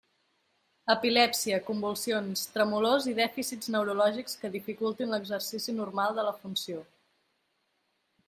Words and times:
Epilèpsia, 0.91 1.57
convulsions, 1.65 2.41
tremolors 2.55 3.05
i 3.11 3.13
dèficits 3.19 3.69
neurològics 3.75 4.39
que 4.43 4.51
dificultin 4.57 5.13
l'exercici 5.17 5.77
normal 5.81 6.17
de 6.21 6.27
la 6.29 6.33
funció. 6.39 6.81